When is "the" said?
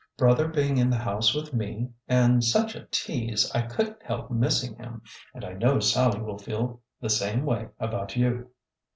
0.89-0.97, 6.99-7.09